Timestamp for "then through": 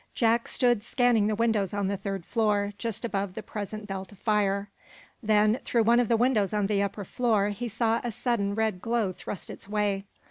5.21-5.83